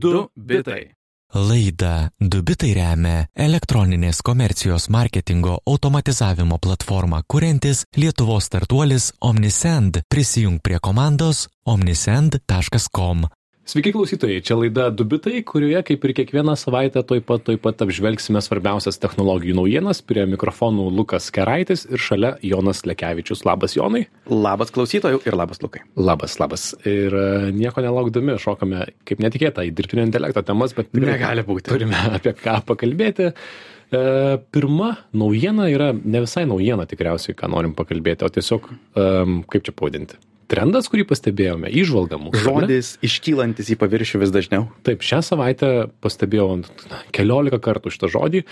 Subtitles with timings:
[0.00, 0.92] Du bitai.
[1.34, 10.00] Laida Dubitai remia elektroninės komercijos marketingo automatizavimo platformą kuriantis Lietuvos startuolis Omnisend.
[10.08, 13.26] Prisijung prie komandos omnisend.com.
[13.68, 18.40] Sveiki klausytojai, čia laida Dubitai, kurioje kaip ir kiekvieną savaitę toj pat, toj pat apžvelgsime
[18.40, 20.00] svarbiausias technologijų naujienas.
[20.08, 23.44] Prie mikrofonų Lukas Keraitis ir šalia Jonas Lekevičius.
[23.44, 24.06] Labas Jonai.
[24.32, 25.82] Labas klausytojų ir labas Lukai.
[26.00, 26.64] Labas, labas.
[26.88, 31.68] Ir e, nieko nelaukdami šokame, kaip netikėta, į dirbtinio intelekto temas, bet Negali būti.
[31.68, 33.28] turime apie ką pakalbėti.
[33.28, 34.00] E,
[34.48, 39.76] Pirma naujiena yra ne visai naujiena tikriausiai, ką norim pakalbėti, o tiesiog, em, kaip čia
[39.76, 40.16] pavadinti,
[40.48, 42.40] trendas, kurį pastebėjome, išvalga mūsų.
[42.40, 42.68] ar ne?
[42.68, 44.68] Žodis iškylantis į paviršių vis dažniau.
[44.86, 45.70] Taip, šią savaitę
[46.04, 48.44] pastebėjau ant- keliolika kartų šitą žodį.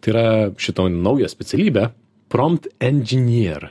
[0.00, 0.26] Tai yra
[0.56, 1.92] šitą naują specialybę-
[2.32, 3.70] prompt engineer.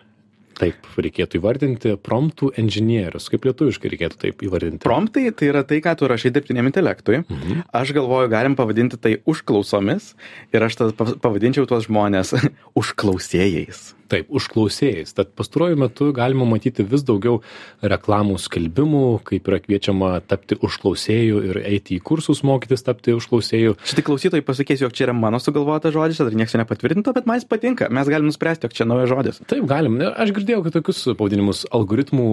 [0.62, 3.32] Taip reikėtų įvardinti promptų inžinierius.
[3.34, 4.84] Kaip lietuviškai reikėtų taip įvardinti?
[4.86, 7.24] Promptai tai yra tai, ką tu rašai dirbtiniam intelektui.
[7.26, 7.64] Mhm.
[7.74, 10.14] Aš galvoju, galim pavadinti tai užklausomis
[10.54, 10.76] ir aš
[11.18, 12.36] pavadinčiau tuos žmonės
[12.78, 13.96] užklausėjais.
[14.12, 15.14] Taip, užklausėjais.
[15.16, 17.40] Tad pastaruoju metu galima matyti vis daugiau
[17.80, 23.78] reklamų skelbimų, kaip yra kviečiama tapti užklausėjų ir eiti į kursus mokytis tapti užklausėjų.
[23.88, 27.40] Šitai klausytojai pasakys, jog čia yra mano sugalvotas žodis, dar niekas jo nepatvirtinto, bet man
[27.40, 27.88] jis patinka.
[27.94, 29.40] Mes galim nuspręsti, jog čia naujas žodis.
[29.48, 29.96] Taip, galim.
[30.12, 32.28] Aš girdėjau, kad tokius pavadinimus algoritmų,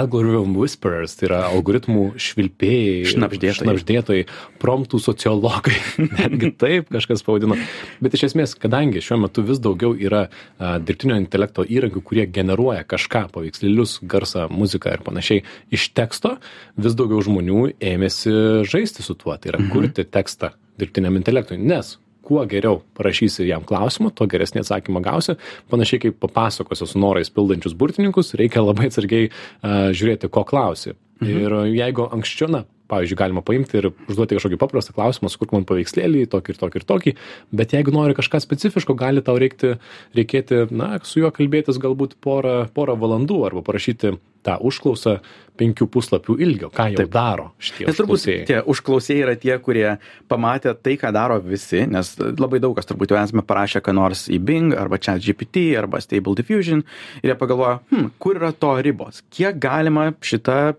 [0.00, 3.58] algorithm whisperers, tai yra algoritmų švilpėjai, Šnabždėtojai.
[3.60, 4.24] šnabždėtojai
[4.62, 5.76] promptų sociologai,
[6.20, 7.58] netgi taip kažkas pavadino.
[8.04, 12.84] Bet iš esmės, kadangi šiuo metu vis daugiau yra a, dirbtinio intelekto įrankių, kurie generuoja
[12.86, 15.42] kažką, paveikslėlius, garsą, muziką ir panašiai
[15.74, 16.36] iš teksto,
[16.78, 22.44] vis daugiau žmonių ėmėsi žaisti su tuo, tai yra kurti tekstą dirbtiniam intelektui, nes kuo
[22.48, 25.34] geriau parašysi jam klausimą, tuo geresnį atsakymą gausi.
[25.68, 30.94] Panašiai kaip papasakosiu su norais pildančius burtininkus, reikia labai atsargiai uh, žiūrėti, ko klausi.
[31.20, 31.34] Mhm.
[31.34, 36.26] Ir jeigu anksčiau, na, pavyzdžiui, galima paimti ir užduoti kažkokį paprastą klausimą, sukurk man paveikslėlį,
[36.32, 37.14] tokį ir tokį ir tokį,
[37.60, 39.74] bet jeigu nori kažką specifiško, gali tau reikti,
[40.16, 45.18] reikėti, na, su juo kalbėtis galbūt porą, porą valandų arba parašyti tą užklausą
[45.58, 47.12] penkių puslapių ilgio, ką jau Taip.
[47.14, 49.86] daro šitie Nes turbūt tie užklausėjai yra tie, kurie
[50.30, 54.26] pamatė tai, ką daro visi, nes labai daug kas turbūt jau esame parašę, ką nors
[54.28, 56.84] į Bing arba ChatGPT arba Stable Diffusion
[57.22, 60.74] ir jie pagalvoja, hm, kur yra to ribos, kiek galima šitą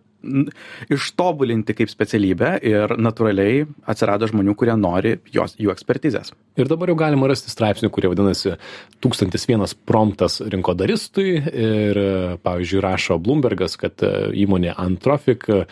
[0.91, 6.33] ištobulinti kaip specialybę ir natūraliai atsirado žmonių, kurie nori jos, jų ekspertizės.
[6.59, 8.55] Ir dabar jau galima rasti straipsnių, kurie vadinasi
[9.03, 12.01] 1001 promptas rinkodaristui ir,
[12.45, 14.13] pavyzdžiui, rašo Bloombergas, kad e,
[14.45, 15.65] įmonė Antrofic, e,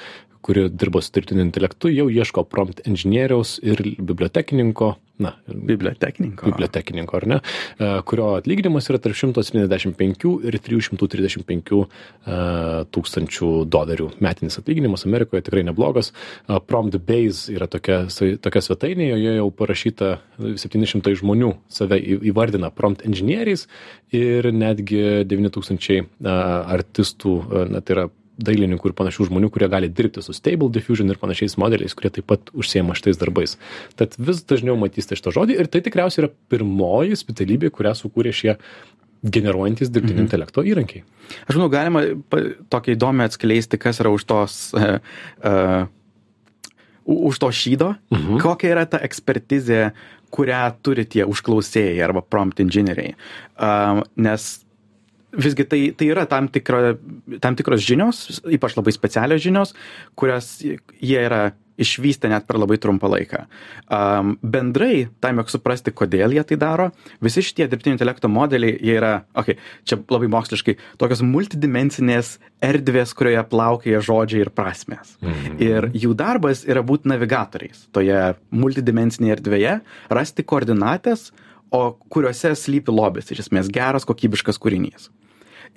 [0.43, 6.45] kuri dirbo su dirbtiniu intelektu, jau ieško prompt inžinieriaus ir bibliotekininko, na, Bibliotekininko.
[6.49, 7.37] bibliotekininko, ar ne,
[7.77, 12.37] e, kurio atlyginimas yra tarp 175 ir 335 e,
[12.95, 16.09] tūkstančių dolerių metinis atlyginimas Amerikoje tikrai neblogas.
[16.47, 18.07] E, Prompt Base yra tokia,
[18.41, 23.67] tokia svetainė, joje jau parašyta 700 žmonių save įvardina prompt inžinieriais
[24.13, 26.03] ir netgi 9000 e,
[26.73, 27.37] artistų,
[27.69, 28.09] na, tai yra
[28.45, 32.27] dailininkų ir panašių žmonių, kurie gali dirbti su Stable Diffusion ir panašiais modeliais, kurie taip
[32.29, 33.57] pat užsiema šitais darbais.
[33.99, 38.57] Tad vis dažniau matysite šitą žodį ir tai tikriausiai yra pirmoji specialybė, kurią sukūrė šie
[39.23, 40.27] generuojantis dirbtinio mhm.
[40.27, 41.03] intelekto įrankiai.
[41.47, 42.03] Aš manau, galima
[42.71, 44.97] tokią įdomią atskleisti, kas yra už tos, uh,
[45.47, 45.85] uh,
[47.05, 48.41] už to šydo, mhm.
[48.43, 49.93] kokia yra ta ekspertizė,
[50.33, 53.13] kurią turi tie užklausėjai arba prompt inžinieriai.
[53.53, 54.62] Uh, nes
[55.33, 56.93] visgi tai, tai yra tam, tikra,
[57.43, 59.73] tam tikros žinios, ypač labai specialios žinios,
[60.19, 63.43] kurias jie yra išvystę net per labai trumpą laiką.
[63.89, 66.89] Um, bendrai, tam, jog suprasti, kodėl jie tai daro,
[67.23, 69.57] visi šitie dirbtinio intelekto modeliai, jie yra, okei,
[69.87, 75.15] čia labai moksliškai, tokios multidimensinės erdvės, kurioje plaukėja žodžiai ir prasmės.
[75.23, 75.57] Mhm.
[75.65, 78.21] Ir jų darbas yra būti navigatoriais toje
[78.53, 79.79] multidimensinėje erdvėje,
[80.13, 81.31] rasti koordinatės,
[81.73, 85.09] o kuriuose slypi lobis, iš esmės geras, kokybiškas kūrinys.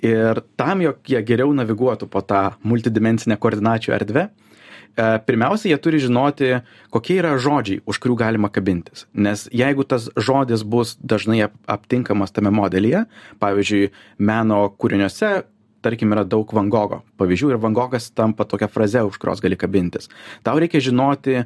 [0.05, 6.01] Ir tam, jog jie geriau naviguotų po tą multidimensinę koordinačių erdvę, e, pirmiausia, jie turi
[6.03, 6.51] žinoti,
[6.93, 9.07] kokie yra žodžiai, už kurių galima kabintis.
[9.13, 13.07] Nes jeigu tas žodis bus dažnai ap- aptinkamas tame modelyje,
[13.41, 15.43] pavyzdžiui, meno kūriniuose,
[15.81, 19.57] tarkim, yra daug Van Gogo pavyzdžių ir Van Gogas tampa tokia fraze, už kurios gali
[19.57, 20.09] kabintis.
[20.43, 21.45] Tau reikia žinoti,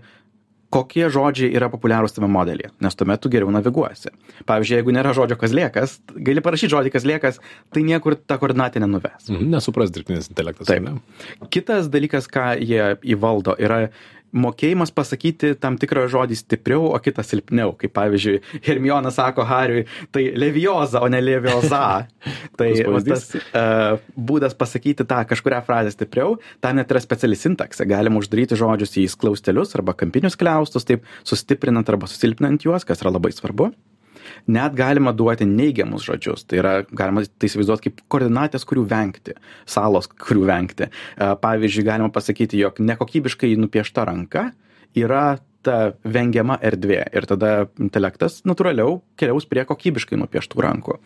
[0.72, 4.14] kokie žodžiai yra populiarūs tame modelyje, nes tuomet tu geriau naviguosi.
[4.48, 7.42] Pavyzdžiui, jeigu nėra žodžio kazlėkas, gali parašyti žodį kazlėkas,
[7.76, 9.28] tai niekur ta koordinatė nenuves.
[9.28, 9.52] Mhm.
[9.52, 10.70] Nesupras dirbtinis intelektas.
[10.72, 10.88] Taip.
[10.88, 10.96] ne?
[11.52, 13.90] Kitas dalykas, ką jie įvaldo, yra
[14.32, 17.76] mokėjimas pasakyti tam tikrą žodį stipriau, o kitą silpniau.
[17.80, 22.08] Kaip pavyzdžiui, Hermiona sako Hariui, tai levioza, o ne levioza.
[22.60, 22.72] tai
[23.08, 27.88] tas uh, būdas pasakyti tą kažkuria frazę stipriau, tam net yra speciali sintaksė.
[27.90, 33.14] Galima uždaryti žodžius į klaustelius arba kampinius kliaustus, taip sustiprinant arba susilpninant juos, kas yra
[33.14, 33.72] labai svarbu.
[34.52, 36.46] Net galima duoti neigiamus žodžius.
[36.50, 39.38] Tai yra, galima tai įsivaizduoti kaip koordinatės, kurių vengti,
[39.70, 40.90] salos, kurių vengti.
[41.18, 44.50] Pavyzdžiui, galima pasakyti, jog nekokybiškai nupiešta ranka
[44.98, 47.52] yra ta vengiama erdvė ir tada
[47.82, 50.98] intelektas natūraliau keliaus prie kokybiškai nupieštų rankų.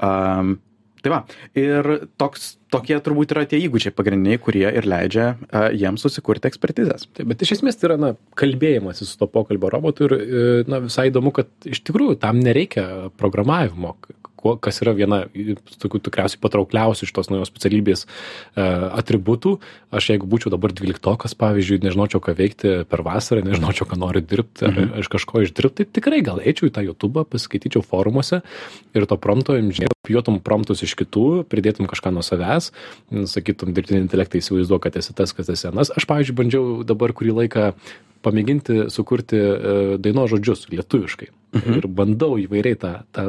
[0.00, 0.58] Um,
[1.04, 1.20] tai va,
[1.58, 1.86] ir
[2.20, 7.08] toks, tokie turbūt yra tie įgūdžiai pagrindiniai, kurie ir leidžia uh, jiems susikurti ekspertizės.
[7.16, 10.82] Taip, bet iš esmės tai yra na, kalbėjimas su to pokalbio robotu ir e, na,
[10.84, 12.84] visai įdomu, kad iš tikrųjų tam nereikia
[13.20, 13.96] programavimo
[14.40, 15.22] kuo, kas yra viena
[15.82, 18.64] tokių tikriausiai patraukliausių iš tos naujos specialybės e,
[19.00, 19.56] atributų.
[19.94, 24.66] Aš jeigu būčiau dabar dvyliktokas, pavyzdžiui, nežinočiau, ką veikti per vasarą, nežinočiau, ką noriu dirbti,
[24.66, 24.92] ar mhm.
[25.02, 28.42] aš kažko išdirbti, tai tikrai gal eičiau į tą YouTube, paskaityčiau forumuose
[28.96, 32.70] ir to prompto inžinierių, pijotum promptus iš kitų, pridėtum kažką nuo savęs,
[33.30, 35.92] sakytum, dirbtinį intelektą įsivaizduoju, kad esi tas, kas esi senas.
[35.94, 37.70] Aš, pavyzdžiui, bandžiau dabar kurį laiką
[38.24, 41.30] pamėginti sukurti e, dainos žodžius lietuviškai.
[41.50, 41.78] Mhm.
[41.80, 43.24] Ir bandau įvairiai tą, tą,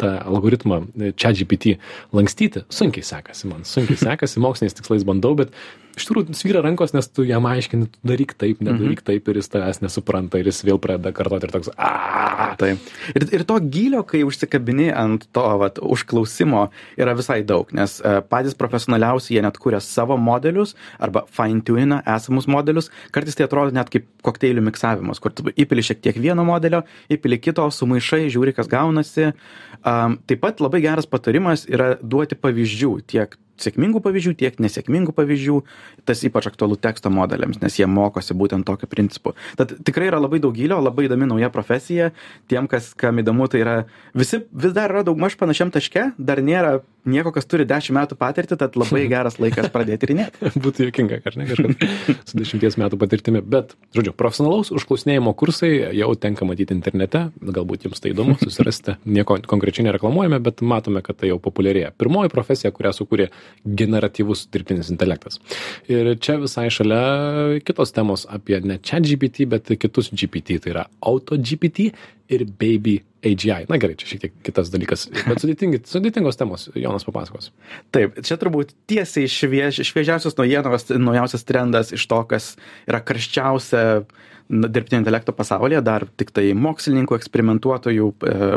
[0.00, 0.80] tą algoritmą
[1.20, 1.76] čia GPT
[2.16, 2.64] lankstyti.
[2.72, 5.52] Sunkiai sekasi man, sunkiai sekasi, moksliniais tikslais bandau, bet
[5.96, 9.06] iš tikrųjų svyra rankos, nes tu jam aiškini, tu daryk taip, nedaryk mhm.
[9.08, 12.52] taip ir jis tavęs nesupranta ir jis vėl pradeda kartoti ir toks, a.
[12.60, 12.90] Taip.
[13.16, 16.66] Ir, ir to gilio, kai užsikabini ant to vat, užklausimo,
[17.00, 22.48] yra visai daug, nes uh, patys profesionaliausi jie net kūrė savo modelius arba fine-tuina esamus
[22.50, 22.90] modelius.
[23.14, 26.82] Kartais tai atrodo net kaip kokteilių miksavimas, kur tu įpili šiek tiek vieno modelio,
[27.12, 29.32] įpili kito, sumaišai, žiūri, kas gaunasi.
[29.80, 35.60] Um, taip pat labai geras patarimas yra duoti pavyzdžių tiek sėkmingų pavyzdžių, tiek nesėkmingų pavyzdžių.
[36.08, 39.34] Tas ypač aktualu teksto modeliams, nes jie mokosi būtent tokiu principu.
[39.58, 42.12] Tad tikrai yra labai daug gilio, labai įdomi nauja profesija.
[42.50, 43.78] Tiem, kas kam įdomu, tai yra
[44.16, 48.58] visi vis dar yra daugmaž panašiam taške, dar nėra nieko, kas turi 10 metų patirtį,
[48.60, 50.50] tad labai geras laikas pradėti tyrinėti.
[50.64, 53.42] Būtų jokinga, ar ne, kažkas su 10 metų patirtimi.
[53.46, 59.38] Bet, žodžiu, profesionalaus užklausinėjimo kursai jau tenka matyti internete, galbūt jums tai įdomu, susirasti, nieko
[59.48, 61.92] konkrečiai nereklamuojame, bet matome, kad tai jau populiarėja.
[61.96, 63.30] Pirmoji profesija, kurią sukūrė
[63.66, 65.40] generatyvus dirbtinis intelektas.
[65.90, 70.86] Ir čia visai šalia kitos temos apie ne chat GPT, bet kitus GPT, tai yra
[71.00, 71.90] auto GPT
[72.32, 73.66] ir baby AGI.
[73.70, 77.50] Na gerai, čia šiek tiek kitas dalykas, bet sudėtingos temos, Jonas papasakos.
[77.94, 82.54] Taip, čia turbūt tiesiai šviež, šviežiausias naujienos, naujausias trendas iš to, kas
[82.86, 83.84] yra karščiausia
[84.46, 88.50] dirbtinio intelekto pasaulyje, dar tik tai mokslininkų, eksperimentuotojų, e,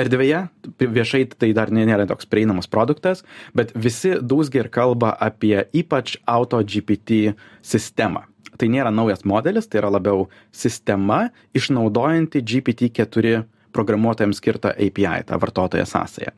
[0.00, 0.40] erdvėje,
[0.80, 3.24] viešai tai dar nėra toks prieinamas produktas,
[3.56, 8.26] bet visi dūzgia ir kalba apie ypač auto GPT sistemą.
[8.60, 15.86] Tai nėra naujas modelis, tai yra labiau sistema išnaudojanti GPT-4 programuotojams skirtą API, tą vartotoją
[15.86, 16.34] sąsąją.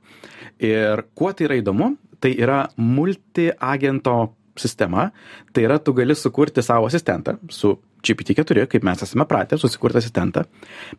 [0.63, 5.09] Ir kuo tai yra įdomu, tai yra multi-agento sistema,
[5.53, 10.45] tai yra tu gali sukurti savo asistentą su GPT-4, kaip mes esame pratę, susikurti asistentą,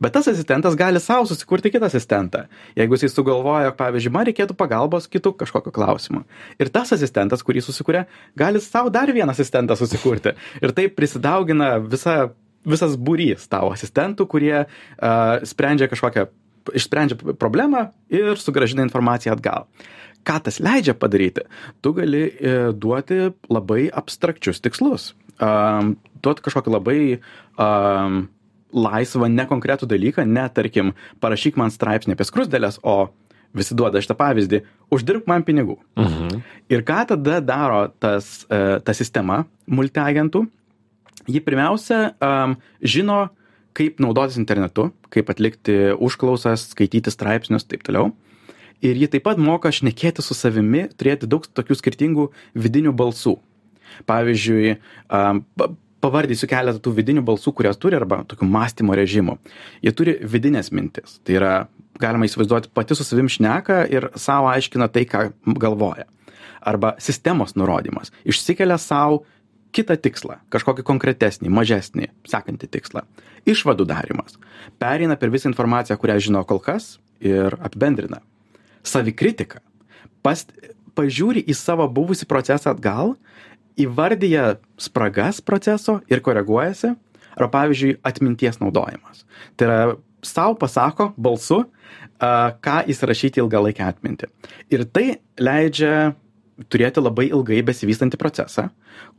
[0.02, 2.46] bet tas asistentas gali savo susikurti kitą asistentą.
[2.80, 6.24] Jeigu jisai sugalvoja, pavyzdžiui, man reikėtų pagalbos kitų kažkokio klausimo.
[6.62, 8.06] Ir tas asistentas, kurį susikūrė,
[8.40, 10.36] gali savo dar vieną asistentą susikurti.
[10.64, 12.32] Ir taip prisidaugina visa,
[12.68, 16.30] visas būrys tavo asistentų, kurie uh, sprendžia kažkokią,
[16.72, 19.68] išsprendžia problemą ir sugražina informaciją atgal.
[20.24, 21.44] Ką tas leidžia padaryti?
[21.84, 25.10] Tu gali e, duoti labai abstrakčius tikslus
[25.42, 27.00] um, duot kažkokį labai
[27.58, 28.24] um,
[28.74, 33.14] laisvą, nekonkretų dalyką, ne, tarkim, parašyk man straipsnį apie skrusdėlės, o
[33.54, 34.64] visi duoda šitą pavyzdį,
[34.94, 35.78] uždirbk man pinigų.
[36.00, 36.42] Mhm.
[36.74, 40.48] Ir ką tada daro tas, uh, ta sistema multiagentų?
[41.30, 43.30] Ji pirmiausia um, žino,
[43.78, 48.12] kaip naudotis internetu, kaip atlikti užklausas, skaityti straipsnius, taip toliau.
[48.84, 52.28] Ir ji taip pat moka šnekėti su savimi, turėti daug tokių skirtingų
[52.60, 53.38] vidinių balsų.
[54.10, 54.76] Pavyzdžiui,
[56.04, 59.38] pavardysiu keletą tų vidinių balsų, kurias turi, arba tokių mąstymo režimų.
[59.86, 61.20] Jie turi vidinės mintis.
[61.24, 61.54] Tai yra,
[62.02, 65.30] galima įsivaizduoti, pati su savim šneka ir savo aiškina tai, ką
[65.62, 66.08] galvoja.
[66.64, 68.12] Arba sistemos nurodymas.
[68.28, 69.24] Išsikelia savo
[69.74, 73.04] kitą tikslą, kažkokį konkretesnį, mažesnį, sekantį tikslą.
[73.50, 74.38] Išvadų darimas.
[74.80, 78.22] Pereina per visą informaciją, kurią žino kol kas ir apibendrina.
[78.88, 79.64] Savikritika.
[80.24, 80.54] Past,
[80.96, 83.16] pažiūri į savo buvusį procesą atgal
[83.80, 86.94] įvardyja spragas proceso ir koreguojasi,
[87.34, 89.24] ar pavyzdžiui atminties naudojimas.
[89.58, 89.80] Tai yra
[90.24, 91.64] savo pasako balsu,
[92.64, 94.30] ką įsirašyti ilgalaikę atmintį.
[94.72, 95.08] Ir tai
[95.42, 96.14] leidžia
[96.70, 98.68] turėti labai ilgai besivystantį procesą,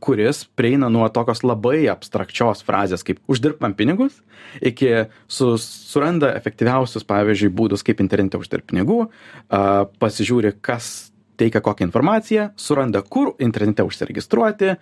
[0.03, 4.21] kuris prieina nuo tokios labai abstrakčios frazės kaip uždirb man pinigus,
[4.63, 9.01] iki su, suranda efektyviausius, pavyzdžiui, būdus, kaip internete uždirbti pinigų,
[9.49, 14.75] a, pasižiūri, kas teikia kokią informaciją, suranda, kur internete užsiregistruoti,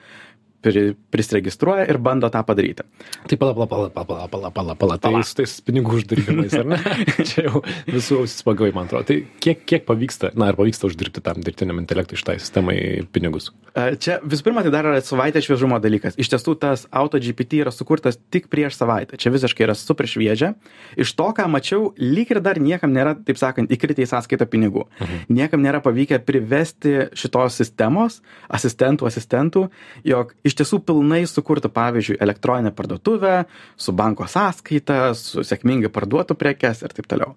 [0.63, 2.85] pri, prisiregistruoja ir bando tą padaryti.
[3.29, 6.79] Tai pala, pala, pala, pala, pala, pala, pala, tai su tais pinigų uždirbimais, ar ne?
[7.29, 9.07] Čia jau visų ausis pagavai, man atrodo.
[9.11, 12.77] Tai kiek, kiek pavyksta, na, ar pavyksta uždirbti tam dirbtiniam intelektui šitai sistemai
[13.13, 13.51] pinigus?
[13.73, 16.17] Čia visų pirma, tai dar yra savaitė šviežumo dalykas.
[16.21, 19.17] Iš tiesų, tas AutoGPT yra sukurtas tik prieš savaitę.
[19.17, 20.53] Čia visiškai yra super šviežia.
[20.99, 24.85] Iš to, ką mačiau, lyg ir dar niekam nėra, taip sakant, įkritę į sąskaitą pinigų.
[24.99, 25.23] Mhm.
[25.33, 28.21] Niekam nėra pavykę privesti šitos sistemos,
[28.53, 29.65] asistentų, asistentų,
[30.05, 33.43] jog iš iš tiesų pilnai sukurtų pavyzdžiui elektroninę parduotuvę
[33.75, 37.33] su banko sąskaita su sėkmingai parduotų prekes ir taip toliau.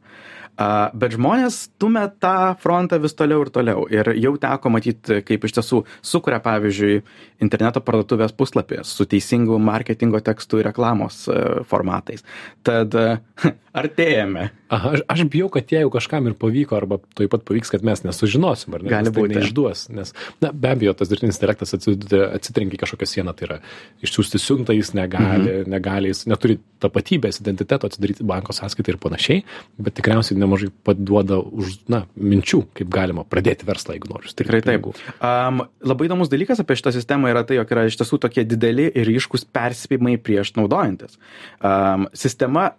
[0.56, 3.82] Bet žmonės stumia tą frontą vis toliau ir toliau.
[3.92, 7.02] Ir jau teko matyt kaip iš tiesų sukuria pavyzdžiui
[7.44, 11.36] interneto parduotuvės puslapį su teisingu marketingo tekstu ir reklamos e,
[11.68, 12.24] formatais.
[12.64, 12.96] Tad
[13.82, 17.84] artėjame aha aš aš bijau kad jeigu kažkam ir pavyko arba tuoj pat pavyks kad
[17.86, 21.74] mes nesužinosim ar ne gali tai būti neišduos nes na be abejo tas dirbtinis intelektas
[21.76, 23.58] atsitrenkia kažkokią sieną tai yra
[24.06, 25.70] išsiųsti siuntą jis negali Mhm.
[25.70, 29.42] negali jis neturi tapatybės identiteto atsidaryti banko sąskaitą ir panašiai
[29.78, 34.62] bet tikriausiai nemažai paduoda už na minčių kaip galima pradėti verslą jeigu nori užsidirbt Tikrai
[34.62, 34.88] taip.
[35.24, 38.88] Um, labai įdomus dalykas apie šitą sistemą yra tai, jog yra iš tiesų tokie dideli
[38.92, 41.16] ir ryškus perspėjimai prieš naudojantis.
[41.60, 42.70] Um, sistema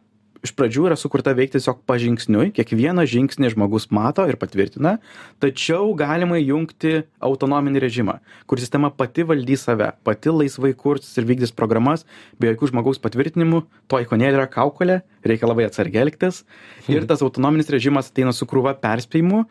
[0.46, 4.98] iš pradžių yra sukurta veikti tiesiog pažingsniui, kiekvieną žingsnį žmogus mato ir patvirtina,
[5.44, 8.18] tačiau galima įjungti autonominį režimą,
[8.50, 12.06] kur sistema pati valdys save, pati laisvai kurs ir vykdys programas
[12.42, 16.44] be jokių žmogaus patvirtinimų, to ikonėlė yra kaukolė, reikia labai atsargiai elgtis.
[16.92, 19.46] Ir tas autonominis režimas ateina su krūva perspėjimų,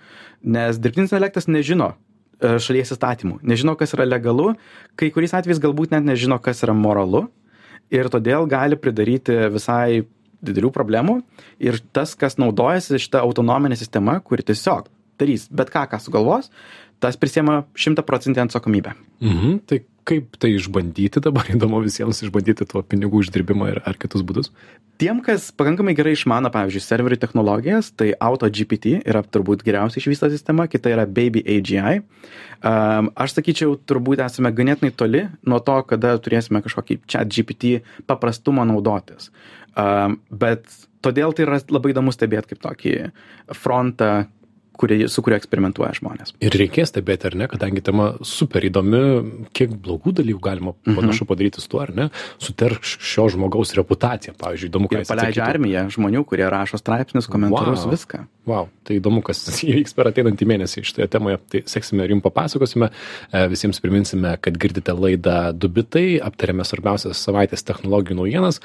[0.56, 4.54] nes dirbtinis intelektas nežino e, šalies įstatymų, nežino, kas yra legalu,
[4.96, 7.26] kai kuriais atvejais galbūt net nežino, kas yra moralu.
[7.94, 10.02] Ir todėl gali pridaryti visai
[10.44, 11.20] didelių problemų
[11.62, 14.90] ir tas, kas naudojasi šitą autonominę sistemą, kuri tiesiog
[15.20, 16.50] darys bet ką, ką sugalvos,
[17.00, 18.94] tas prisėma šimtaprocentinę atsakomybę.
[19.24, 24.25] Mhm, tai kaip tai išbandyti dabar, įdomu visiems išbandyti tuo pinigų uždirbimą ir ar kitus
[24.26, 24.52] būdus.
[25.00, 30.68] Tiem, kas pakankamai gerai išmano, pavyzdžiui, serverių technologijas, tai AutoGPT yra turbūt geriausiai išvysta sistema,
[30.72, 32.00] kita yra Baby AGI.
[32.64, 38.64] Um, aš sakyčiau, turbūt esame ganėtinai toli nuo to, kada turėsime kažkokį chat GPT paprastumą
[38.68, 39.28] naudotis.
[39.76, 40.64] Um, bet
[41.04, 42.94] todėl tai yra labai įdomu stebėti kaip tokį
[43.58, 44.26] frontą,
[44.78, 46.35] kurį, su kuriuo eksperimentuoja žmonės.
[46.40, 50.97] Ir reikės stebėti, ar ne, kadangi tema super įdomi, kiek blogų dalykų galima Mhm.
[51.00, 54.35] panašu padaryti su tuo, ar ne, suterš šio žmogaus reputaciją.
[54.37, 55.54] Pavyzdžiui, įdomu, ką jis paleidžia atsakytų.
[55.56, 57.90] armiją žmonių, kurie rašo straipsnius, komentarus, Wow.
[57.97, 58.26] viską.
[58.46, 61.40] Wow, tai įdomu, kas įvyks per ateinantį mėnesį šitoje temoje.
[61.50, 62.88] Tai seksime ir jums papasakosime.
[63.34, 68.60] E, Visiems priminsime, kad girdite laidą Dubitai, aptarėme svarbiausias savaitės technologijų naujienas.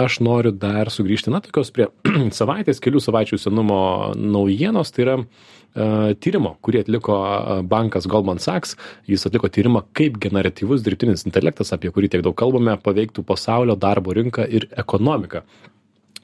[0.00, 1.90] Aš noriu dar sugrįžti, na, tokios prie
[2.38, 3.82] savaitės, kelių savaičių senumo
[4.16, 4.94] naujienos.
[4.96, 8.72] Tai yra e, tyrimo, kurį atliko e, bankas Goldman Sachs.
[9.04, 14.16] Jis atliko tyrimą, kaip generatyvus dirbtinis intelektas, apie kurį tiek daug kalbame, paveiktų pasaulio darbo
[14.16, 15.44] rinką ir ekonomiką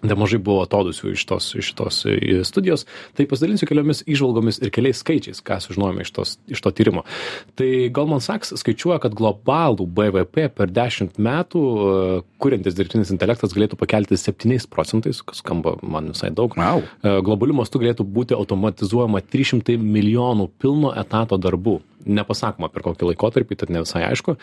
[0.06, 2.85] nemažai buvo atodusių iš tos, iš tos e, studijos,
[3.16, 7.04] tai pasidalinsiu keliomis išvalgomis ir keliais skaičiais, ką sužinojome iš, tos, iš to tyrimo.
[7.59, 13.78] Tai Goldman Sachs skaičiuoja, kad globalų BVP per 10 metų, e, kuriantis dirbtinis intelektas galėtų
[13.80, 16.56] pakelti 7 procentais, kas skamba man visai daug.
[16.59, 16.82] Wow.
[17.02, 21.80] E, Globaliu mastu galėtų būti automatizuojama 300 milijonų pilno etato darbų.
[22.02, 24.35] Nepasakoma per kokį laikotarpį, tad ne visai aišku.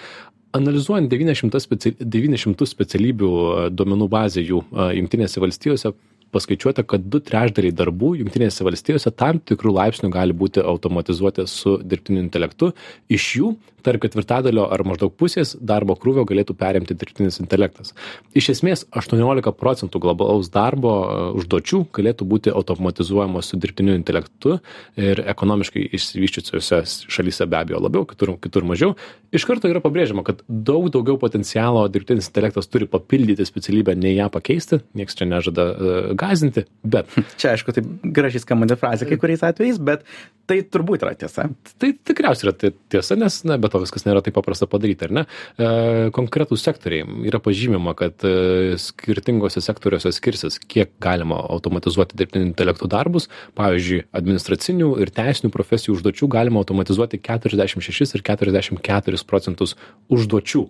[0.52, 5.92] Analizuojant 900, speci 900 specialybių e, duomenų bazę jų e, jungtinėse valstijose,
[6.34, 12.24] paskaičiuota, kad du trešdaliai darbų jungtinėse valstijose tam tikrų laipsnių gali būti automatizuoti su dirbtiniu
[12.24, 12.72] intelektu.
[13.10, 13.52] Iš jų
[13.86, 17.94] tarp ketvirtadalio ar maždaug pusės darbo krūvio galėtų perimti dirbtinis intelektas.
[18.38, 24.60] Iš esmės 18 procentų globalaus darbo e, užduočių galėtų būti automatizuojamos su dirbtiniu intelektu
[25.00, 28.96] ir ekonomiškai išsivyščiusiuose šalyse be abejo labiau, kitur, kitur mažiau.
[29.36, 34.30] Iš karto yra pabrėžiama, kad daug daugiau potencialo dirbtinis intelektas turi papildyti specialybę, nei ją
[34.34, 34.82] pakeisti.
[34.98, 39.78] Niekas čia nežada uh, gazinti, bet Čia, aišku, taip gražiai skambanti frazė kai kuriais atvejais,
[39.82, 40.06] bet
[40.50, 41.46] tai turbūt yra tiesa.
[41.82, 45.14] Tai tikriausiai yra ti- tiesa, nes, na, be to viskas nėra taip paprasta padaryti, ar
[45.20, 45.24] ne?
[45.60, 45.70] E,
[46.16, 53.30] konkretūs sektoriai yra pažymima, kad e, skirtingose sektoriuose skirsis, kiek galima automatizuoti dirbtinio intelektų darbus.
[53.60, 59.76] Pavyzdžiui, administracinių ir teisinių profesijų užduočių galima automatizuoti 46 ir 44 29 procentus
[60.10, 60.64] užduočių.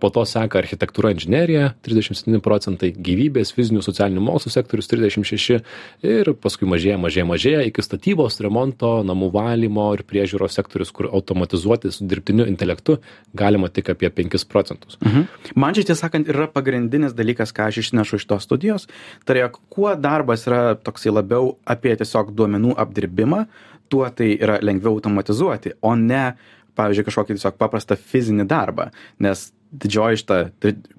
[0.00, 5.60] Po to seka architektūra inžinierija 37 procentai, gyvybės, fizinių socialinių mokslų sektorius 36
[6.02, 11.92] ir paskui mažėja, mažėja, mažėja iki statybos, remonto, namų valymo ir priežiūros sektorius, kur automatizuoti
[11.94, 12.98] su dirbtiniu intelektu
[13.34, 14.98] galima tik apie 5 procentus.
[15.02, 15.28] Mhm.
[15.54, 18.88] Man čia tiesą sakant yra pagrindinis dalykas, ką aš išnešu iš tos studijos,
[19.24, 23.46] tai yra, kuo darbas yra toksai labiau apie tiesiog duomenų apdirbimą,
[23.92, 26.32] tuo tai yra lengviau automatizuoti, o ne,
[26.78, 28.90] pavyzdžiui, kažkokį tiesiog paprastą fizinį darbą.
[29.22, 30.40] Nes didžioji šita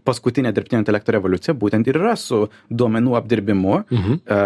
[0.07, 4.21] paskutinė dirbtinio intelekto revoliucija būtent ir yra su duomenų apdirbimu, mhm.
[4.25, 4.39] E,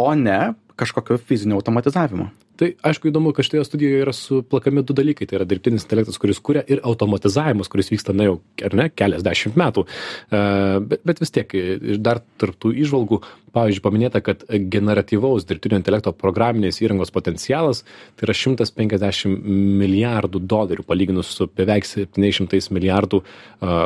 [0.00, 0.40] o ne
[0.80, 5.26] kažkokio fizinio automatizavimo tai aišku įdomu kad šitoje studijoje yra suplakami du dalykai.
[5.28, 9.58] Tai yra dirbtinis intelektas kuris kuria ir automatizavimas kuris vyksta na jau ar ne keliasdešimt
[9.60, 9.84] metų.
[9.84, 10.42] E,
[10.90, 11.56] bet, bet vis tiek
[12.04, 13.20] dar tarp tų įžvalgų.
[13.54, 17.84] Pavyzdžiui paminėta kad generatyvaus dirbtinio intelekto programinės įrangos potencialas
[18.18, 19.44] tai yra šimtas penkiasdešimt
[19.82, 23.22] milijardų dolerių palyginus su beveik septyniais šimtais milijardų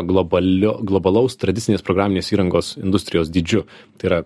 [0.08, 3.66] globalio globalaus tradicinės programinės įrangos industrijos dydžiu.
[4.00, 4.22] Tai yra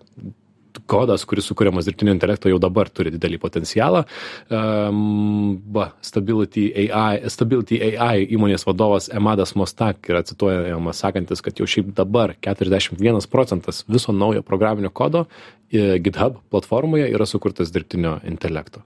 [0.89, 4.03] kodas, kuris sukūriamas dirbtinio intelekto jau dabar turi didelį potencialą.
[4.49, 11.67] Um, ba, Stability AI, Stability AI įmonės vadovas Emadas Mostak yra cituojamas sakantis, kad jau
[11.69, 15.25] šiaip dabar 41 procentas viso naujo programinio kodo
[15.71, 18.83] e, GitHub platformoje yra sukurtas dirbtinio intelekto.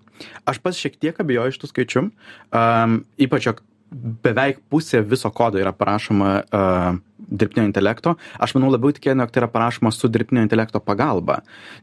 [0.50, 3.52] Aš pats šiek tiek abejoju iš tų skaičių, um, ypač,
[3.92, 8.14] beveik pusė viso kodo yra parašoma uh, dirbtinio intelekto.
[8.40, 11.40] Aš manau labiau tikėtina, jog tai yra parašoma su dirbtinio intelekto pagalba.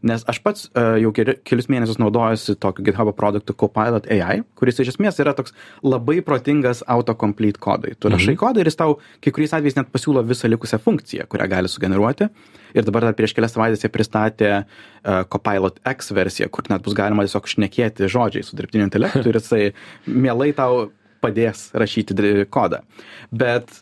[0.06, 4.80] Nes aš pats uh, jau keli, kelius mėnesius naudojuosi tokiu GitHub produktu Copilot AI, kuris
[4.82, 7.94] iš esmės yra toks labai protingas autocomplete kodai.
[7.98, 8.40] Tu rašai mhm.
[8.40, 12.28] kodą ir jis tau kai kuriais atvejais net pasiūlo visą likusią funkciją, kurią gali sugeneruoti.
[12.74, 16.96] Ir dabar dar prieš kelias savaitės jie pristatė uh, Copilot X versiją, kur net bus
[16.98, 19.64] galima tiesiog šnekėti žodžiai su dirbtiniu intelektu ir jisai
[20.10, 20.88] mielai tau
[21.24, 22.84] padės rašyti kodą.
[23.32, 23.72] Bet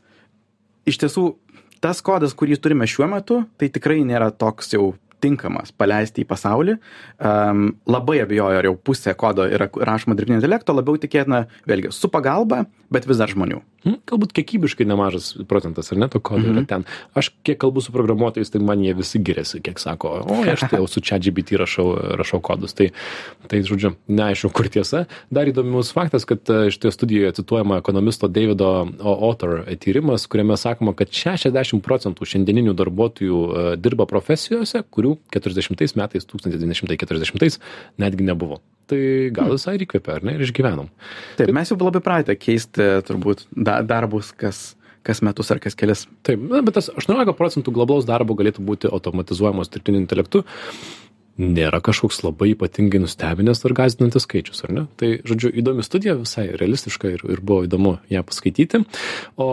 [0.89, 1.29] iš tiesų
[1.83, 6.77] tas kodas, kurį turime šiuo metu, tai tikrai nėra toks jau tinkamas paleisti į pasaulį.
[7.23, 12.11] Um, labai abejoju, ar jau pusė kodo yra rašoma dirbtinio intelekto, labiau tikėtina, vėlgi, su
[12.13, 13.63] pagalba, bet vis dar žmonių.
[13.83, 16.53] Hmm, galbūt kiekybiškai nemažas procentas, ar ne, to kodo -hmm.
[16.53, 16.69] yra mhm.
[16.69, 16.85] ten.
[17.19, 20.79] Aš kiek kalbu su programuotojais, tai man jie visi giriasi, kiek sako, o aš tai
[20.79, 22.75] jau su GBT rašau, rašau kodus.
[22.75, 22.91] Tai,
[23.47, 25.05] tai, žodžiu, neaišku, kur tiesa.
[25.31, 31.09] Dar įdomus faktas, kad e, šitoje studijoje cituojama ekonomisto Davido Otter tyrimas, kuriame sakoma, kad
[31.09, 37.59] 60 procentų šiandieninių darbuotojų e, dirba profesijose, kurių 40 metais, 1940
[37.99, 38.61] netgi nebuvo
[38.93, 39.03] tai
[39.33, 39.57] gal hmm.
[39.57, 40.93] visai ir įkvėpė, ar ne, ir išgyvenom.
[40.93, 44.63] Taip, Taip, mes jau labai pratę keisti turbūt da, darbus, kas,
[45.07, 46.07] kas metus ar kas kelias.
[46.27, 50.45] Taip, bet tas 18 procentų globalaus darbo galėtų būti automatizuojamos dirbtiniu intelektu
[51.41, 54.85] nėra kažkoks labai ypatingai nustebinęs ar gąsdinantis skaičius, ar ne?
[55.01, 58.83] Tai, žodžiu, įdomi studija, visai realistiška ir, ir buvo įdomu ją paskaityti.
[59.41, 59.49] O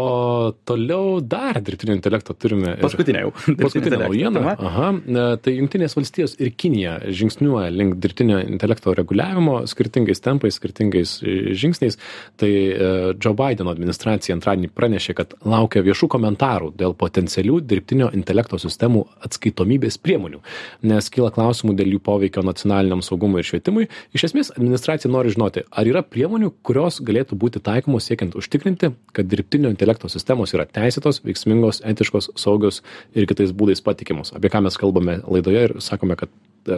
[0.67, 2.75] toliau dar dirbtinio intelekto turime.
[2.81, 3.31] Paskutinė jau.
[3.61, 4.55] Paskutinė naujiena.
[4.57, 4.89] Aha.
[4.99, 11.55] E, tai Junktinės valstijos ir Kinija žingsniuoja link dirbtinio intelekto reguliavimo skirtingais tempais, skirtingais e,
[11.59, 11.99] žingsniais.
[12.39, 18.59] Tai e, Joe Bideno administracija antradienį pranešė, kad laukia viešų komentarų dėl potencialių dirbtinio intelekto
[18.61, 20.43] sistemų atskaitomybės priemonių,
[20.89, 23.87] nes kyla klausimų klausimų dėl jų poveikio nacionaliniam saugumui ir švietimui.
[24.13, 29.27] Iš esmės administracija nori žinoti ar yra priemonių kurios galėtų būti taikomos siekiant užtikrinti kad
[29.27, 32.81] dirbtinio intelekto sistemos yra teisėtos veiksmingos etiškos saugios
[33.13, 34.33] ir kitais būdais patikimos.
[34.33, 36.29] Apie ką mes kalbame laidoje ir sakome kad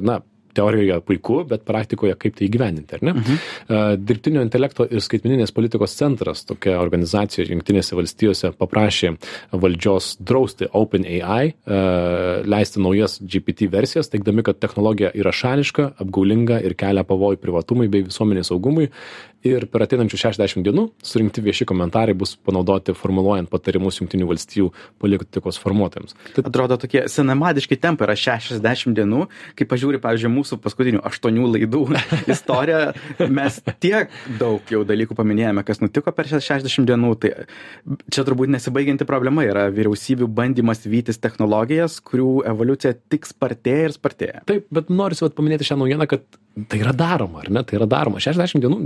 [0.02, 0.22] na
[0.58, 3.14] teorijoje puiku, bet praktikoje kaip tai įgyvendinti, ar ne?
[3.18, 3.40] Mhm.
[4.02, 9.14] Dirbtinio intelekto ir skaitmeninės politikos centras, tokia organizacija Junktinėse valstijose, paprašė
[9.52, 11.54] valdžios drausti OpenAI,
[12.48, 18.06] leisti naujas GPT versijas, teikdami, kad technologija yra šališka, apgaulinga ir kelia pavojų privatumui bei
[18.08, 18.90] visuomenės saugumui
[19.48, 24.70] ir per ateinančius 60 dienų surinkti vieši komentarai bus panaudoti formuluojant patarimus Junktinių valstijų
[25.02, 26.16] politikos formuotojams.
[26.36, 29.26] Tai atrodo tokie senamadiški tempai yra 60 dienų,
[29.58, 31.84] kai pažiūri, pavyzdžiui, mūsų paskutinių 8 laidų
[32.36, 32.82] istoriją,
[33.34, 37.34] mes tiek daug jau dalykų paminėjome, kas nutiko per 60 dienų, tai
[38.14, 44.46] čia turbūt nesibaigianti problema yra vyriausybių bandymas vytis technologijas, kurių evoliucija tik spartėja ir spartėja.
[44.50, 46.26] Taip, bet noriu paminėti šią naujieną, kad
[46.68, 47.64] tai yra daroma, ar ne?
[47.64, 48.20] Tai yra daroma.
[48.24, 48.80] 60 dienų,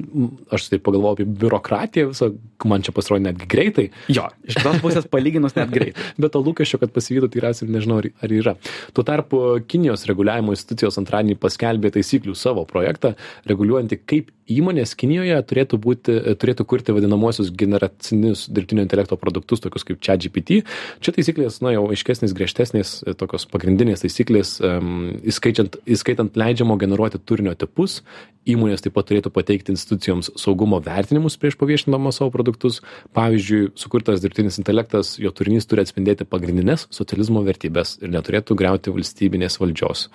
[0.53, 2.29] aš taip pagalvojau apie biurokratiją visą,
[2.69, 3.87] man čia pasirodė netgi greitai.
[4.13, 6.05] Jo, iš kitos pusės palyginus net greitai.
[6.21, 8.55] Bet to lūkesčio, kad pasivytų, tai rasi, nežinau, ar, yra.
[8.93, 13.15] Tuo tarpu Kinijos reguliavimo institucijos antradienį paskelbė taisyklių savo projektą,
[13.49, 20.01] reguliuojantį, kaip įmonės Kinijoje turėtų, būti, turėtų kurti vadinamosius generacinius dirbtinio intelekto produktus, tokius kaip
[20.05, 20.61] ChatGPT.
[21.01, 27.54] Čia taisyklės, na, jau aiškesnės, griežtesnės, tokios pagrindinės taisyklės, um, įskaitant, įskaitant leidžiamo generuoti turinio
[27.59, 28.01] tipus
[28.49, 32.81] įmonės taip pat turėtų pateikti institucijoms saugumo vertinimus prieš paviešindamos savo produktus.
[33.17, 39.59] Pavyzdžiui sukurtas dirbtinis intelektas jo turinys turi atspindėti pagrindines socializmo vertybes ir neturėtų griauti valstybinės
[39.61, 40.07] valdžios.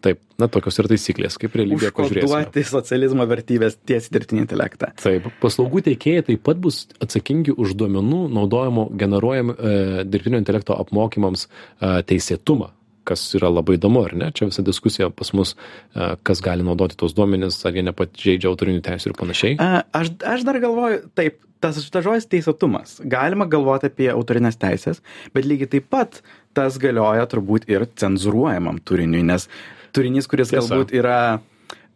[0.00, 2.24] Taip na tokios yra taisyklės kaip realybėje pažiūrėsime.
[2.24, 4.88] Užkoduoti socializmo vertybės ties dirbtinį intelektą.
[4.96, 9.74] Taip, paslaugų teikėjai taip pat bus atsakingi už duomenų naudojimo generuojam e,
[10.08, 11.50] dirbtinio intelekto apmokymams e,
[12.08, 12.72] teisėtumą
[13.10, 14.30] kas yra labai įdomu, ar ne?
[14.36, 15.56] Čia visa diskusija pas mus,
[15.92, 19.58] e, kas gali naudoti tos duomenis, ar jie nepažeidžia autorinių teisų ir panašiai.
[19.60, 22.98] A, Aš, aš dar galvoju, taip, tas, tas žodis teisėtumas.
[23.10, 25.02] Galima galvoti apie autorinės teisės,
[25.34, 26.22] bet lygiai taip pat
[26.56, 29.48] tas galioja turbūt ir cenzuruojamam turiniui, nes
[29.96, 30.62] turinys, kuris Tiesa.
[30.70, 31.49] galbūt yra, e,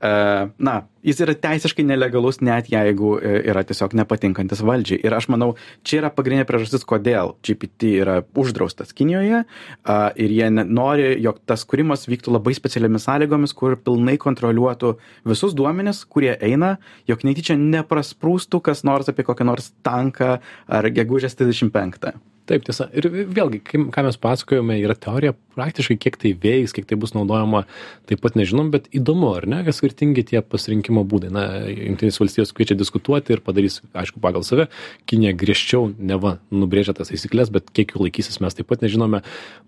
[0.05, 4.99] na, jis yra teisiškai nelegalus, net jeigu e, yra tiesiog nepatinkantis valdžiai.
[5.07, 5.53] Ir aš manau,
[5.87, 11.65] čia yra pagrindinė priežastis, kodėl GPT yra uždraustas Kinijoje a, ir jie nori, jog tas
[11.69, 14.95] kūrimas vyktų labai specialiomis sąlygomis, kur pilnai kontroliuotų
[15.33, 16.77] visus duomenis, kurie eina,
[17.09, 20.39] jog netyčia neprasprūstų kas nors apie kokią nors tanką
[20.69, 22.15] ar gegužės 35.
[22.45, 22.91] Taip, tiesa.
[22.93, 27.15] Ir vėlgi, kai- ką mes pasakojome, yra teorija, praktiškai kiek tai veiks, kiek tai bus
[27.15, 27.63] naudojama,
[28.07, 31.31] taip pat nežinom, bet įdomu, ar ne, kad skirtingi tie pasirinkimo būdai.
[31.33, 34.69] Na, Junktinės valstijos kviečia diskutuoti ir padarys, aišku, pagal save.
[35.09, 39.23] Kinė griežčiau neva nubrėžia tas taisyklės, bet kiek jų laikysis mes taip pat nežinome.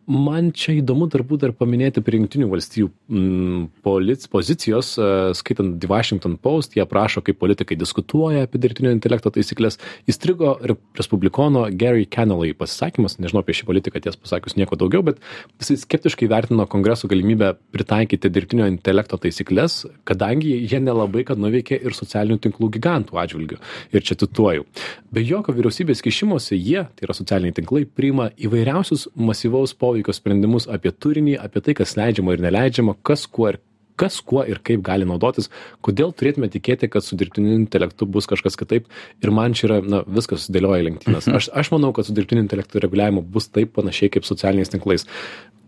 [0.06, 5.88] Man čia įdomu turbūt dar paminėti prie Junktinių valstijų mm, polic, pozicijos, e, skaitant The
[5.90, 9.80] Washington Post, jie prašo, kaip politikai diskutuoja apie dirbtinio intelekto taisyklės.
[10.06, 15.20] Įstrigo re- respublikono Gary Kennelly pasisakymas, nežinau apie šį politiką ties pasakius nieko daugiau, bet
[15.62, 21.96] jisai skeptiškai vertino kongreso galimybę pritaikyti dirbtinio intelekto taisyklės, kadangi jie nelabai kad nuveikė ir
[21.96, 23.60] socialinių tinklų gigantų atžvilgių.
[23.94, 24.66] Ir čia cituoju.
[25.14, 30.92] Be jokio vyriausybės kišimosi jie, tai yra socialiniai tinklai, priima įvairiausius masyvaus poveikio sprendimus apie
[30.92, 33.62] turinį, apie tai, kas leidžiama ir neleidžiama, kas kuo ir
[34.00, 35.50] kas kuo ir kaip gali naudotis,
[35.84, 38.88] kodėl turėtume tikėti, kad su dirbtiniu intelektu bus kažkas kitaip.
[39.24, 41.28] Ir man čia yra, na, viskas sudėlioja į lentynas.
[41.38, 45.08] Aš, aš manau, kad su dirbtiniu intelektu reguliavimu bus taip panašiai kaip socialiniais tinklais.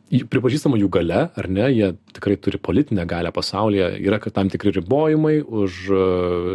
[0.09, 4.73] Pripažįstama jų gale, ar ne, jie tikrai turi politinę galę pasaulyje, yra kad tam tikri
[4.79, 5.73] ribojimai, už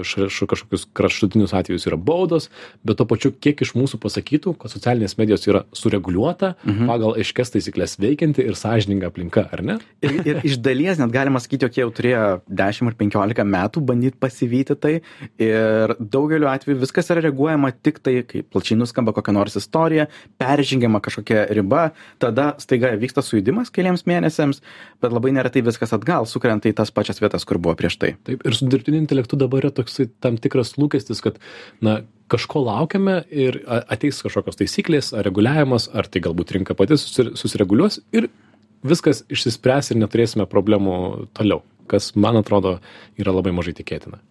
[0.02, 2.50] š- kažkokius kraštutinius atvejus yra baudos,
[2.84, 6.90] bet to pačiu, kiek iš mūsų pasakytų, kad socialinės medijos yra sureguliuota, mhm.
[6.90, 9.78] pagal aiškias taisyklės veikianti ir sąžininga aplinka, ar ne?
[10.02, 13.86] Ir, ir iš dalies net galima sakyti, jog jie jau turėjo 10 ar 15 metų
[13.86, 14.96] bandyti pasivyti tai.
[15.42, 20.10] Ir daugeliu atveju viskas yra reaguojama tik tai, kai plačiai nuskamba kokia nors istorija,
[20.42, 21.90] peržengiama kažkokia riba,
[22.22, 24.62] tada staiga vyksta sujudimas keliams mėnesiams,
[25.02, 28.16] bet labai neretai viskas atgal sukrenta į tas pačias vietas, kur buvo prieš tai.
[28.24, 31.40] Taip, ir su dirbtiniu intelektu dabar yra toksai tam tikras lūkestis, kad,
[31.82, 37.36] na, kažko laukiame ir ateis kažkokios taisyklės, ar reguliavimas, ar tai galbūt rinka pati susir-
[37.36, 38.30] susireguliuos ir
[38.84, 42.80] viskas išsispręs ir neturėsime problemų toliau, kas, man atrodo,
[43.20, 44.22] yra labai mažai tikėtina.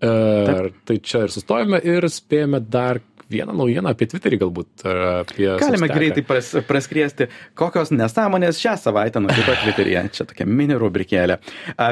[0.00, 4.84] Ir tai čia ir sustojame ir spėjome dar vieną naujieną apie Twitterį galbūt.
[4.84, 5.94] ar Apie Galime Substacką.
[5.94, 10.04] greitai pras, praskriesti, kokios nesąmonės šią savaitę nutiko Twitteryje.
[10.16, 11.38] Čia tokia mini rubrikėlė.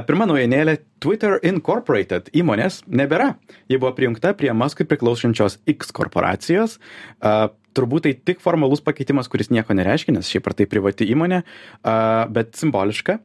[0.09, 3.37] Pirma naujienėlė- Twitter Incorporated įmonės nebėra.
[3.68, 6.79] Ji buvo prijungta prie Maskui priklausančios X korporacijos.
[7.79, 11.44] Turbūt tai tik formalus pakeitimas, kuris nieko nereiškia, nes šiaip ar tai privati įmonė,
[12.35, 13.20] bet simboliška.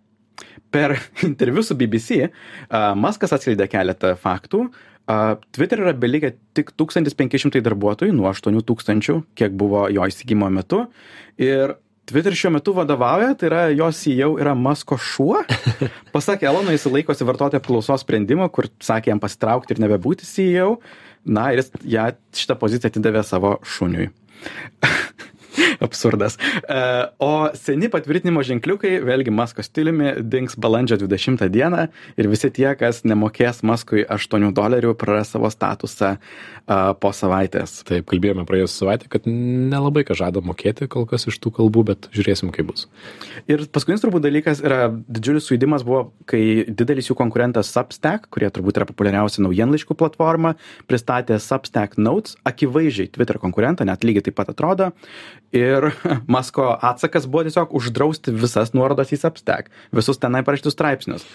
[0.73, 0.95] Per
[1.27, 4.65] interviu su BBC uh, Maskas atskleidė keletą faktų.
[5.03, 10.85] Uh, Twitter yra belikę tik 1500 darbuotojų nuo 8000, kiek buvo jo įsigymo metu.
[11.37, 11.75] Ir
[12.09, 15.43] Twitter šiuo metu vadovauja, tai yra jo CEO yra Masko šuo.
[16.15, 20.77] Pasak Elono, jis laikosi vartotojų apklausos sprendimo, kur sakė jam pasitraukti ir nebebūti CEO.
[21.23, 24.09] Na ir jis ją šitą poziciją atidavė savo šuniui.
[25.85, 26.37] Absurdas.
[26.67, 26.81] E,
[27.23, 31.87] O seni patvirtinimo ženkliukai, vėlgi Masko stiliumi, dings balandžio 20 dieną
[32.19, 37.81] ir visi tie, kas nemokės Maskui 8 dolerių, praras savo statusą a, po savaitės.
[37.87, 42.09] Taip, kalbėjome praėjusią savaitę, kad nelabai ką žada mokėti kol kas iš tų kalbų, bet
[42.15, 42.87] žiūrėsim, kaip bus.
[43.49, 48.79] Ir paskutinis turbūt dalykas yra didžiulis sujudimas buvo, kai didelis jų konkurentas Substack, kurie turbūt
[48.79, 50.55] yra populiariausia naujienlaiškų platforma,
[50.89, 54.91] pristatė Substack Notes, akivaizdžiai Twitter konkurentą, net lygiai taip pat atrodo.
[55.53, 55.91] Ir
[56.33, 61.25] Masko atsakas buvo tiesiog uždrausti visas nuorodas į Substack, visus tenai parašytus straipsnius.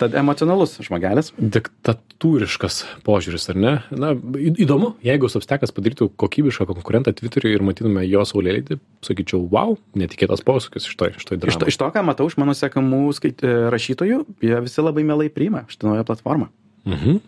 [0.00, 1.30] Tad emocionalus žmogelis.
[1.38, 3.72] Diktatūriškas požiūris, ar ne?
[3.94, 10.44] Na, įdomu, jeigu Substackas padarytų kokybišką konkurentą Twitteriui ir matytume jo saulėlydį, sakyčiau, wow, netikėtas
[10.44, 13.44] posūkis iš to, iš to Iš to, iš to, ką matau iš mano sekamų skait,
[13.72, 16.50] rašytojų, jie visi labai mielai priima šitą naują platformą.
[16.88, 17.22] Mhm.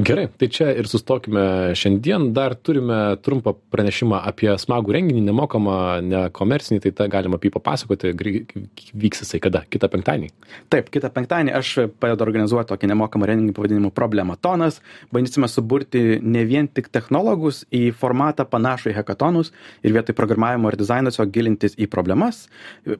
[0.00, 2.30] Gerai, tai čia ir sustokime šiandien.
[2.36, 8.12] Dar turime trumpą pranešimą apie smagų renginį, nemokamą, nekomercinį, tai tą galima apie jį papasakoti.
[9.00, 9.64] Vyks jisai kada?
[9.70, 10.30] Kitą penktadienį?
[10.72, 14.80] Taip, kitą penktadienį aš padedu organizuoti tokį nemokamą renginį pavadinimu Problematonas.
[15.14, 20.78] Bandysime suburti ne vien tik technologus į formatą panašų į hackathonus ir vietoj programavimo ir
[20.80, 22.46] dizaino tiesiog gilintis į problemas.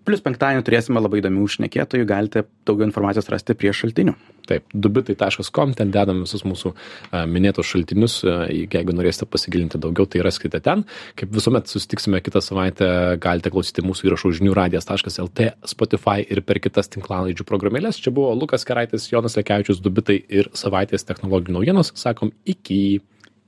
[0.04, 4.16] Plus penktadienį turėsime labai įdomių užnekėtojų, galite daugiau informacijos rasti prie šaltinių.
[4.50, 10.60] Taip, dubitai.com, ten dedam visus mūsų a, minėtus šaltinius, jeigu norėsite pasigilinti daugiau, tai raskite
[10.64, 10.84] ten.
[11.18, 12.90] Kaip visuomet susitiksime kitą savaitę,
[13.22, 18.00] galite klausyti mūsų įrašų žinių radijas.lt, Spotify ir per kitas tinklalaidžių programėlės.
[18.02, 21.94] Čia buvo Lukas Keraitis, Jonas Lekiavičius, dubitai ir savaitės technologijų naujienos.
[22.00, 23.00] Sakom, iki.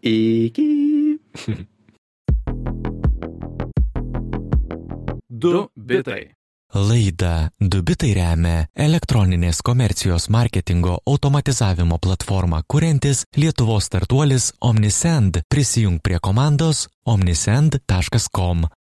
[0.02, 0.70] Iki.
[5.42, 6.41] Du bitai.
[6.72, 15.42] Laida Dubitai remia elektroninės komercijos marketingo automatizavimo platformą kuriantis Lietuvos startuolis Omnisend.
[15.52, 18.64] Prisijung prie komandos omnisend.com.